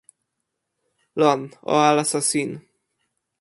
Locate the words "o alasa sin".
1.71-2.49